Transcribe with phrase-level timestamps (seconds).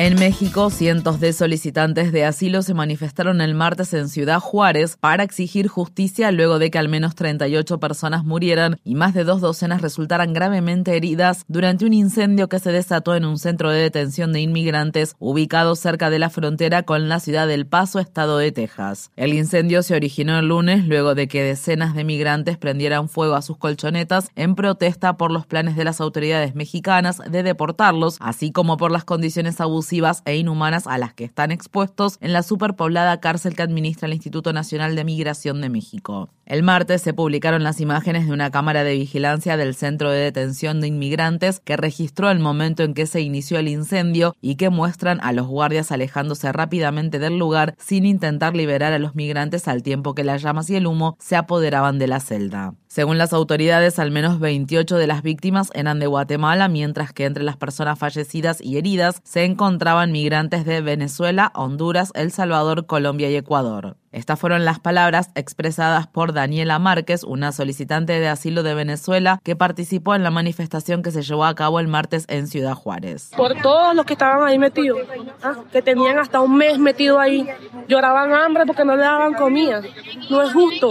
[0.00, 5.24] En México, cientos de solicitantes de asilo se manifestaron el martes en Ciudad Juárez para
[5.24, 9.82] exigir justicia luego de que al menos 38 personas murieran y más de dos docenas
[9.82, 14.40] resultaran gravemente heridas durante un incendio que se desató en un centro de detención de
[14.40, 19.10] inmigrantes ubicado cerca de la frontera con la ciudad del Paso, estado de Texas.
[19.16, 23.42] El incendio se originó el lunes luego de que decenas de migrantes prendieran fuego a
[23.42, 28.76] sus colchonetas en protesta por los planes de las autoridades mexicanas de deportarlos, así como
[28.76, 29.87] por las condiciones abusivas
[30.24, 34.52] e inhumanas a las que están expuestos en la superpoblada cárcel que administra el Instituto
[34.52, 36.28] Nacional de Migración de México.
[36.44, 40.80] El martes se publicaron las imágenes de una cámara de vigilancia del Centro de Detención
[40.80, 45.18] de Inmigrantes que registró el momento en que se inició el incendio y que muestran
[45.22, 50.14] a los guardias alejándose rápidamente del lugar sin intentar liberar a los migrantes al tiempo
[50.14, 52.74] que las llamas y el humo se apoderaban de la celda.
[52.98, 57.44] Según las autoridades, al menos 28 de las víctimas eran de Guatemala, mientras que entre
[57.44, 63.36] las personas fallecidas y heridas se encontraban migrantes de Venezuela, Honduras, El Salvador, Colombia y
[63.36, 63.96] Ecuador.
[64.10, 69.54] Estas fueron las palabras expresadas por Daniela Márquez, una solicitante de asilo de Venezuela que
[69.54, 73.30] participó en la manifestación que se llevó a cabo el martes en Ciudad Juárez.
[73.36, 75.00] Por todos los que estaban ahí metidos,
[75.42, 75.56] ¿ah?
[75.70, 77.46] que tenían hasta un mes metido ahí,
[77.86, 79.82] lloraban hambre porque no le daban comida.
[80.30, 80.90] No es justo,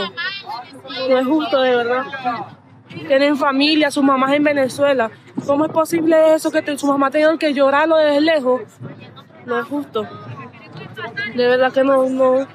[1.09, 2.03] no es justo de verdad.
[3.07, 5.11] Tienen familia, sus mamás en Venezuela.
[5.45, 8.61] ¿Cómo es posible eso que su mamá tenga que llorarlo desde lejos?
[9.45, 10.07] No es justo.
[11.35, 12.47] De verdad que no, no,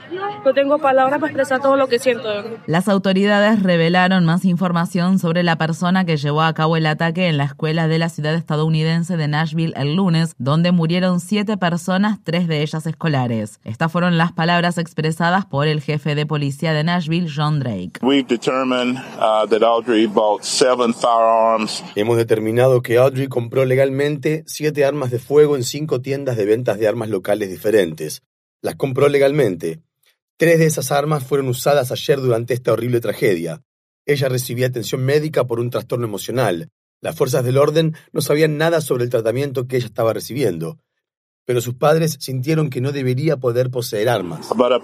[0.44, 2.28] no tengo palabras para expresar todo lo que siento.
[2.66, 7.36] Las autoridades revelaron más información sobre la persona que llevó a cabo el ataque en
[7.36, 12.48] la escuela de la ciudad estadounidense de Nashville el lunes, donde murieron siete personas, tres
[12.48, 13.60] de ellas escolares.
[13.64, 18.00] Estas fueron las palabras expresadas por el jefe de policía de Nashville, John Drake.
[18.02, 18.22] Uh,
[21.94, 26.78] Hemos determinado que Audrey compró legalmente siete armas de fuego en cinco tiendas de ventas
[26.78, 28.22] de armas locales diferentes.
[28.62, 29.82] Las compró legalmente.
[30.38, 33.62] Tres de esas armas fueron usadas ayer durante esta horrible tragedia.
[34.06, 36.70] Ella recibía atención médica por un trastorno emocional.
[37.00, 40.78] Las fuerzas del orden no sabían nada sobre el tratamiento que ella estaba recibiendo
[41.44, 44.50] pero sus padres sintieron que no debería poder poseer armas.
[44.50, 44.78] Uh,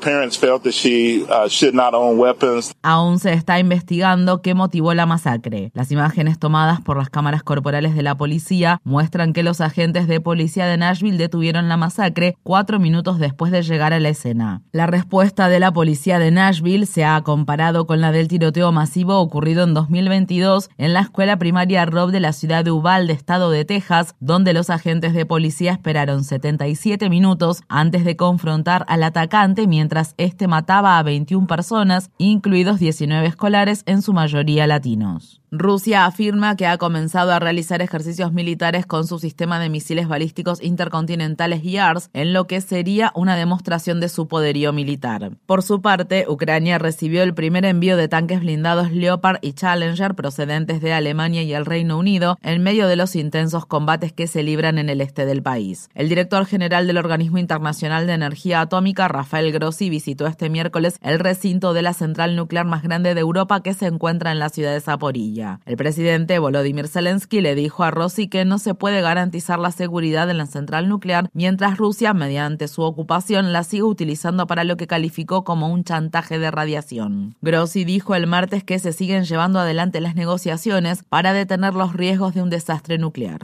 [2.82, 5.70] Aún se está investigando qué motivó la masacre.
[5.74, 10.20] Las imágenes tomadas por las cámaras corporales de la policía muestran que los agentes de
[10.20, 14.62] policía de Nashville detuvieron la masacre cuatro minutos después de llegar a la escena.
[14.72, 19.18] La respuesta de la policía de Nashville se ha comparado con la del tiroteo masivo
[19.18, 23.64] ocurrido en 2022 en la escuela primaria Rob de la ciudad de Uvalde, estado de
[23.64, 29.66] Texas, donde los agentes de policía esperaron 70 77 minutos antes de confrontar al atacante
[29.66, 35.37] mientras este mataba a 21 personas, incluidos 19 escolares, en su mayoría latinos.
[35.50, 40.62] Rusia afirma que ha comenzado a realizar ejercicios militares con su sistema de misiles balísticos
[40.62, 45.30] intercontinentales YARS, en lo que sería una demostración de su poderío militar.
[45.46, 50.82] Por su parte, Ucrania recibió el primer envío de tanques blindados Leopard y Challenger procedentes
[50.82, 54.76] de Alemania y el Reino Unido en medio de los intensos combates que se libran
[54.76, 55.88] en el este del país.
[55.94, 61.18] El director general del Organismo Internacional de Energía Atómica, Rafael Grossi, visitó este miércoles el
[61.18, 64.74] recinto de la central nuclear más grande de Europa que se encuentra en la ciudad
[64.74, 65.37] de Zaporilla.
[65.66, 70.30] El presidente Volodymyr Zelensky le dijo a Rossi que no se puede garantizar la seguridad
[70.30, 74.86] en la central nuclear mientras Rusia, mediante su ocupación, la sigue utilizando para lo que
[74.86, 77.36] calificó como un chantaje de radiación.
[77.40, 82.34] Grossi dijo el martes que se siguen llevando adelante las negociaciones para detener los riesgos
[82.34, 83.40] de un desastre nuclear.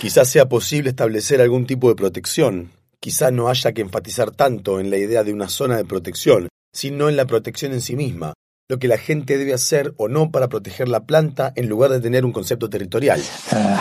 [0.00, 2.70] Quizás sea posible establecer algún tipo de protección.
[3.00, 7.08] Quizá no haya que enfatizar tanto en la idea de una zona de protección, sino
[7.08, 8.32] en la protección en sí misma
[8.74, 12.00] lo que la gente debe hacer o no para proteger la planta en lugar de
[12.00, 13.20] tener un concepto territorial.
[13.52, 13.78] Uh,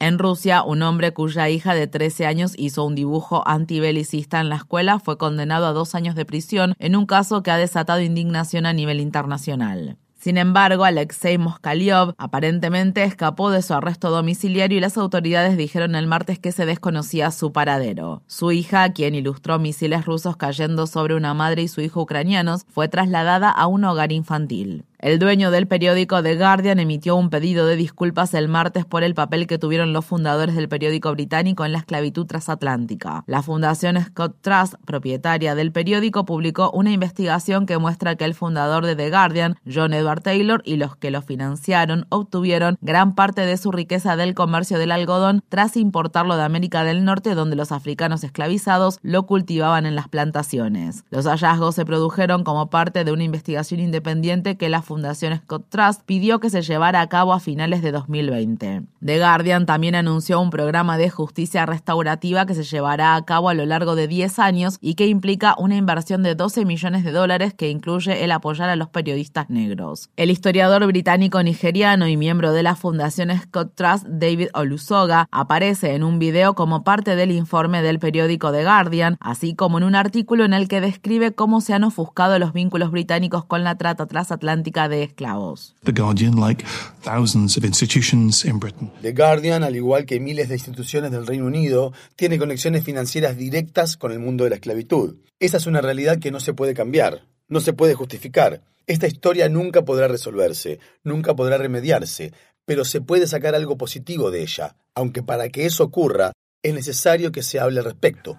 [0.00, 4.56] en Rusia, un hombre cuya hija de 13 años hizo un dibujo antibelicista en la
[4.56, 8.66] escuela fue condenado a dos años de prisión en un caso que ha desatado indignación
[8.66, 9.96] a nivel internacional.
[10.22, 16.06] Sin embargo, Alexei Moskaliov aparentemente escapó de su arresto domiciliario y las autoridades dijeron el
[16.06, 18.22] martes que se desconocía su paradero.
[18.28, 22.86] Su hija, quien ilustró misiles rusos cayendo sobre una madre y su hijo ucranianos, fue
[22.86, 24.84] trasladada a un hogar infantil.
[25.02, 29.14] El dueño del periódico The Guardian emitió un pedido de disculpas el martes por el
[29.14, 33.24] papel que tuvieron los fundadores del periódico británico en la esclavitud transatlántica.
[33.26, 38.86] La Fundación Scott Trust, propietaria del periódico, publicó una investigación que muestra que el fundador
[38.86, 43.56] de The Guardian, John Edward Taylor, y los que lo financiaron obtuvieron gran parte de
[43.56, 48.22] su riqueza del comercio del algodón tras importarlo de América del Norte, donde los africanos
[48.22, 51.02] esclavizados lo cultivaban en las plantaciones.
[51.10, 56.02] Los hallazgos se produjeron como parte de una investigación independiente que la Fundación Scott Trust
[56.04, 58.82] pidió que se llevara a cabo a finales de 2020.
[59.02, 63.54] The Guardian también anunció un programa de justicia restaurativa que se llevará a cabo a
[63.54, 67.54] lo largo de 10 años y que implica una inversión de 12 millones de dólares
[67.54, 70.10] que incluye el apoyar a los periodistas negros.
[70.16, 76.02] El historiador británico nigeriano y miembro de la Fundación Scott Trust, David Olusoga, aparece en
[76.04, 80.44] un video como parte del informe del periódico The Guardian, así como en un artículo
[80.44, 84.81] en el que describe cómo se han ofuscado los vínculos británicos con la trata transatlántica
[84.88, 85.74] de esclavos.
[85.84, 86.64] The Guardian, like
[87.02, 88.90] thousands of institutions in Britain.
[89.02, 93.96] The Guardian, al igual que miles de instituciones del Reino Unido, tiene conexiones financieras directas
[93.96, 95.16] con el mundo de la esclavitud.
[95.38, 98.62] Esa es una realidad que no se puede cambiar, no se puede justificar.
[98.86, 102.32] Esta historia nunca podrá resolverse, nunca podrá remediarse,
[102.64, 107.32] pero se puede sacar algo positivo de ella, aunque para que eso ocurra es necesario
[107.32, 108.36] que se hable al respecto.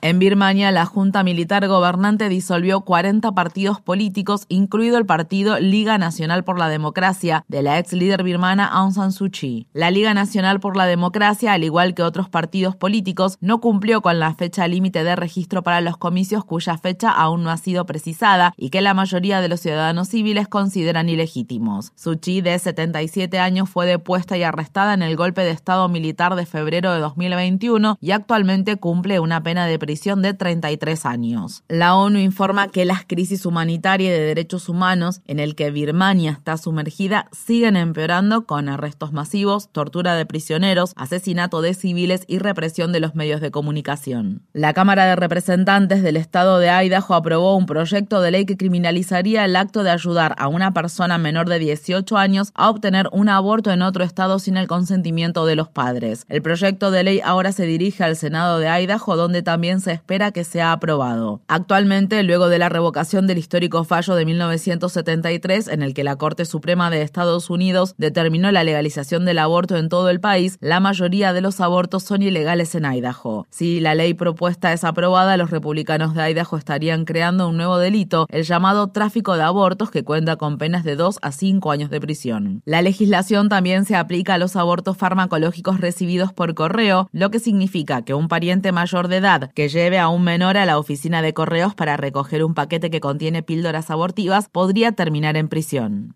[0.00, 6.42] En Birmania, la Junta Militar Gobernante disolvió 40 partidos políticos, incluido el partido Liga Nacional
[6.42, 9.68] por la Democracia de la ex líder birmana Aung San Suu Kyi.
[9.72, 14.18] La Liga Nacional por la Democracia, al igual que otros partidos políticos, no cumplió con
[14.18, 18.52] la fecha límite de registro para los comicios cuya fecha aún no ha sido precisada
[18.56, 21.92] y que la mayoría de los ciudadanos civiles consideran ilegítimos.
[21.94, 26.34] Suu Kyi, de 77 años, fue depuesta y arrestada en el golpe de Estado militar
[26.34, 31.62] de febrero de 2021 y actualmente cumple una pena de prisión de 33 años.
[31.68, 36.56] La ONU informa que las crisis humanitarias de derechos humanos en el que Birmania está
[36.56, 43.00] sumergida siguen empeorando con arrestos masivos, tortura de prisioneros, asesinato de civiles y represión de
[43.00, 44.40] los medios de comunicación.
[44.54, 49.44] La Cámara de Representantes del Estado de Idaho aprobó un proyecto de ley que criminalizaría
[49.44, 53.70] el acto de ayudar a una persona menor de 18 años a obtener un aborto
[53.70, 56.24] en otro estado sin el consentimiento de los padres.
[56.28, 60.30] El proyecto de ley ahora se dirige al Senado de Idaho, donde también se espera
[60.30, 61.40] que sea aprobado.
[61.48, 66.44] Actualmente, luego de la revocación del histórico fallo de 1973, en el que la Corte
[66.44, 71.32] Suprema de Estados Unidos determinó la legalización del aborto en todo el país, la mayoría
[71.32, 73.46] de los abortos son ilegales en Idaho.
[73.50, 78.26] Si la ley propuesta es aprobada, los republicanos de Idaho estarían creando un nuevo delito,
[78.30, 82.00] el llamado tráfico de abortos, que cuenta con penas de 2 a 5 años de
[82.00, 82.62] prisión.
[82.64, 88.02] La legislación también se aplica a los abortos farmacológicos recibidos por correo, lo que significa
[88.02, 91.34] que un pariente mayor de edad que lleve a un menor a la oficina de
[91.34, 96.14] correos para recoger un paquete que contiene píldoras abortivas podría terminar en prisión.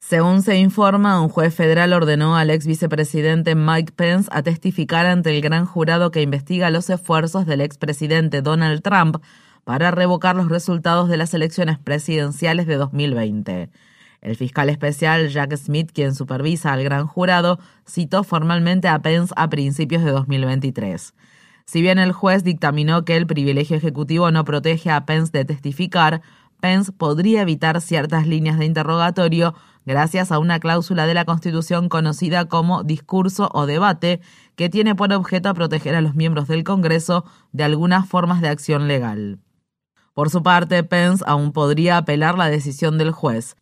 [0.00, 5.34] Según se informa, un juez federal ordenó al ex vicepresidente Mike Pence a testificar ante
[5.34, 9.16] el gran jurado que investiga los esfuerzos del expresidente Donald Trump
[9.64, 13.70] para revocar los resultados de las elecciones presidenciales de 2020.
[14.26, 19.48] El fiscal especial Jack Smith, quien supervisa al gran jurado, citó formalmente a Pence a
[19.48, 21.14] principios de 2023.
[21.64, 26.22] Si bien el juez dictaminó que el privilegio ejecutivo no protege a Pence de testificar,
[26.58, 29.54] Pence podría evitar ciertas líneas de interrogatorio
[29.84, 34.20] gracias a una cláusula de la Constitución conocida como discurso o debate,
[34.56, 38.88] que tiene por objeto proteger a los miembros del Congreso de algunas formas de acción
[38.88, 39.38] legal.
[40.14, 43.54] Por su parte, Pence aún podría apelar la decisión del juez.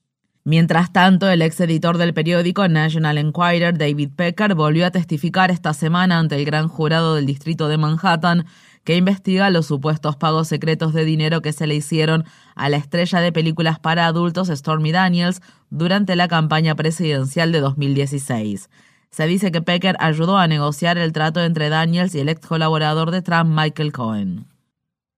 [0.46, 5.72] Mientras tanto, el ex editor del periódico National Enquirer, David Pecker, volvió a testificar esta
[5.72, 8.44] semana ante el gran jurado del distrito de Manhattan
[8.84, 12.24] que investiga los supuestos pagos secretos de dinero que se le hicieron
[12.54, 18.68] a la estrella de películas para adultos Stormy Daniels durante la campaña presidencial de 2016.
[19.08, 23.12] Se dice que Pecker ayudó a negociar el trato entre Daniels y el ex colaborador
[23.12, 24.53] de Trump, Michael Cohen.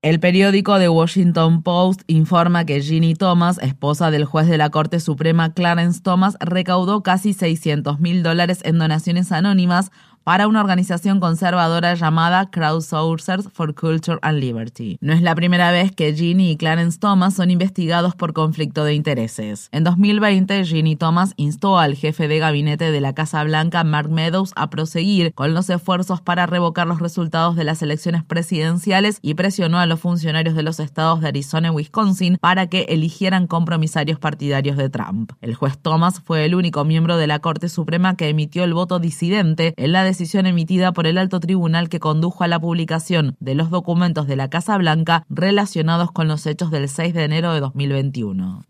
[0.03, 5.00] El periódico The Washington Post informa que Ginny Thomas, esposa del juez de la Corte
[5.00, 9.91] Suprema Clarence Thomas, recaudó casi 600 mil dólares en donaciones anónimas
[10.26, 14.99] para una organización conservadora llamada Crowdsourcers for Culture and Liberty.
[15.00, 18.95] No es la primera vez que Ginny y Clarence Thomas son investigados por conflicto de
[18.95, 19.68] intereses.
[19.71, 24.50] En 2020, Ginny Thomas instó al jefe de gabinete de la Casa Blanca, Mark Meadows,
[24.56, 29.78] a proseguir con los esfuerzos para revocar los resultados de las elecciones presidenciales y presionó
[29.78, 34.76] a los funcionarios de los estados de Arizona y Wisconsin para que eligieran compromisarios partidarios
[34.76, 35.30] de Trump.
[35.40, 38.99] El juez Thomas fue el único miembro de la Corte Suprema que emitió el voto
[38.99, 40.15] disidente en la decisión
[40.46, 44.50] emitida por el alto tribunal que condujo a la publicación de los documentos de la
[44.50, 48.64] Casa Blanca relacionados con los hechos del 6 de enero de 2021.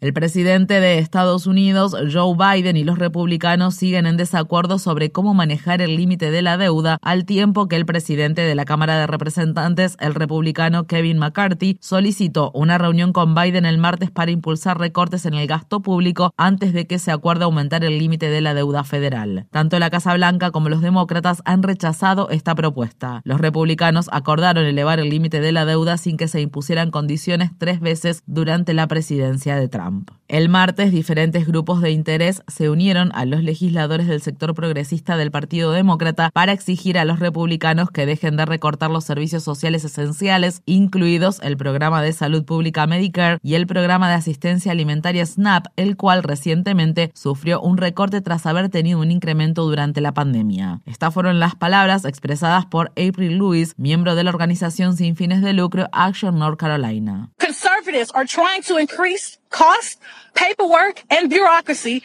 [0.00, 5.34] El presidente de Estados Unidos, Joe Biden, y los republicanos siguen en desacuerdo sobre cómo
[5.34, 9.08] manejar el límite de la deuda, al tiempo que el presidente de la Cámara de
[9.08, 15.26] Representantes, el republicano Kevin McCarthy, solicitó una reunión con Biden el martes para impulsar recortes
[15.26, 18.84] en el gasto público antes de que se acuerde aumentar el límite de la deuda
[18.84, 19.48] federal.
[19.50, 23.20] Tanto la Casa Blanca como los demócratas han rechazado esta propuesta.
[23.24, 27.80] Los republicanos acordaron elevar el límite de la deuda sin que se impusieran condiciones tres
[27.80, 29.87] veces durante la presidencia de Trump.
[30.28, 35.30] El martes, diferentes grupos de interés se unieron a los legisladores del sector progresista del
[35.30, 40.60] Partido Demócrata para exigir a los republicanos que dejen de recortar los servicios sociales esenciales,
[40.66, 45.96] incluidos el programa de salud pública Medicare y el programa de asistencia alimentaria SNAP, el
[45.96, 50.82] cual recientemente sufrió un recorte tras haber tenido un incremento durante la pandemia.
[50.84, 55.54] Estas fueron las palabras expresadas por April Lewis, miembro de la organización sin fines de
[55.54, 57.30] lucro Action North Carolina.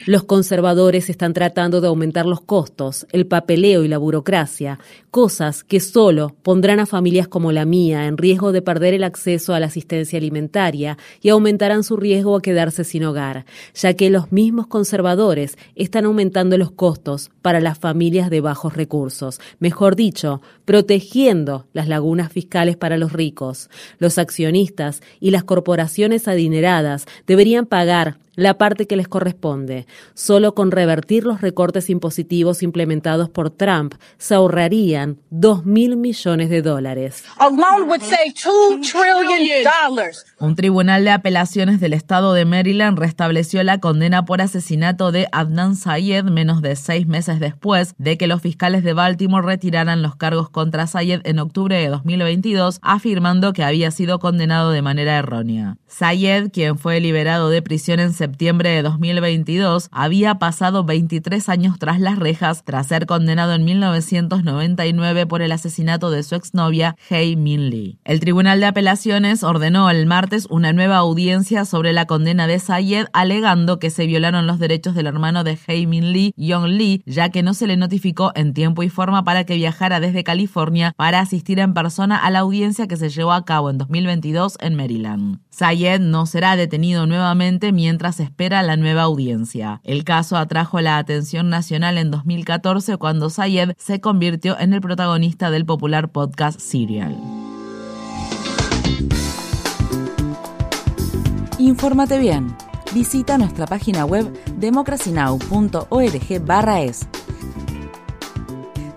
[0.07, 4.79] Los conservadores están tratando de aumentar los costos, el papeleo y la burocracia,
[5.11, 9.53] cosas que solo pondrán a familias como la mía en riesgo de perder el acceso
[9.53, 13.45] a la asistencia alimentaria y aumentarán su riesgo a quedarse sin hogar,
[13.75, 19.39] ya que los mismos conservadores están aumentando los costos para las familias de bajos recursos,
[19.59, 23.69] mejor dicho, protegiendo las lagunas fiscales para los ricos.
[23.99, 29.85] Los accionistas y las corporaciones adineradas deberían pagar la parte que les corresponde.
[30.13, 36.61] Solo con revertir los recortes impositivos implementados por Trump se ahorrarían 2 mil millones de
[36.61, 37.23] dólares.
[40.39, 45.75] Un tribunal de apelaciones del estado de Maryland restableció la condena por asesinato de Adnan
[45.75, 50.49] Sayed menos de seis meses después de que los fiscales de Baltimore retiraran los cargos
[50.49, 55.77] contra Sayed en octubre de 2022, afirmando que había sido condenado de manera errónea.
[55.87, 61.99] Sayed, quien fue liberado de prisión en septiembre de 2022, había pasado 23 años tras
[61.99, 67.69] las rejas tras ser condenado en 1999 por el asesinato de su exnovia, Hae Min
[67.69, 67.99] Lee.
[68.05, 73.07] El Tribunal de Apelaciones ordenó el martes una nueva audiencia sobre la condena de Sayed,
[73.11, 77.27] alegando que se violaron los derechos del hermano de Hae Min Lee, Young Lee, ya
[77.27, 81.19] que no se le notificó en tiempo y forma para que viajara desde California para
[81.19, 85.39] asistir en persona a la audiencia que se llevó a cabo en 2022 en Maryland.
[85.49, 89.81] Sayed no será detenido nuevamente mientras espera la nueva audiencia.
[89.83, 95.49] El caso atrajo la atención nacional en 2014 cuando Sayed se convirtió en el protagonista
[95.49, 97.15] del popular podcast Serial.
[101.57, 102.53] Infórmate bien.
[102.93, 107.07] Visita nuestra página web democracynow.org/es.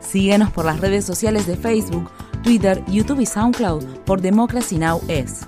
[0.00, 2.10] Síguenos por las redes sociales de Facebook,
[2.42, 5.00] Twitter, YouTube y SoundCloud por Democracy Now!
[5.08, 5.46] es.